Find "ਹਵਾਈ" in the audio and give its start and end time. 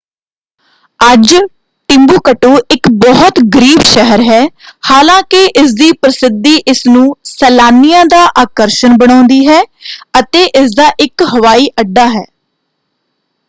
11.35-11.67